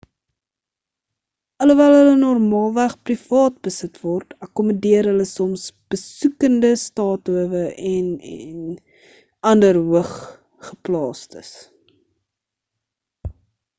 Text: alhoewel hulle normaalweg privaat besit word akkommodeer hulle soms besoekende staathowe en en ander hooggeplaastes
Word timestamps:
alhoewel 1.63 1.95
hulle 1.97 2.13
normaalweg 2.21 2.93
privaat 3.09 3.55
besit 3.67 3.95
word 4.05 4.29
akkommodeer 4.45 5.05
hulle 5.11 5.27
soms 5.33 5.65
besoekende 5.95 6.71
staathowe 6.85 7.63
en 7.91 8.07
en 8.37 8.55
ander 9.51 9.77
hooggeplaastes 9.91 11.53